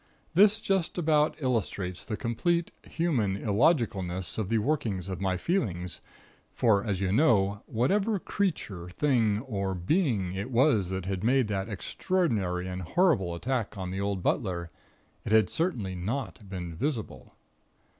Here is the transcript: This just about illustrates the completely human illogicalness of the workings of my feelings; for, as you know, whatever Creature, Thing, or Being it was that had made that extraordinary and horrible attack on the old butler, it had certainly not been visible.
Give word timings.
This 0.33 0.59
just 0.59 0.97
about 0.97 1.35
illustrates 1.39 2.03
the 2.03 2.17
completely 2.17 2.89
human 2.89 3.37
illogicalness 3.37 4.39
of 4.39 4.49
the 4.49 4.57
workings 4.57 5.07
of 5.07 5.21
my 5.21 5.37
feelings; 5.37 6.01
for, 6.51 6.83
as 6.83 7.01
you 7.01 7.11
know, 7.11 7.61
whatever 7.67 8.17
Creature, 8.17 8.89
Thing, 8.89 9.41
or 9.41 9.75
Being 9.75 10.33
it 10.33 10.49
was 10.49 10.89
that 10.89 11.05
had 11.05 11.23
made 11.23 11.49
that 11.49 11.69
extraordinary 11.69 12.67
and 12.67 12.81
horrible 12.81 13.35
attack 13.35 13.77
on 13.77 13.91
the 13.91 14.01
old 14.01 14.23
butler, 14.23 14.71
it 15.23 15.31
had 15.31 15.51
certainly 15.51 15.93
not 15.93 16.49
been 16.49 16.73
visible. 16.73 17.35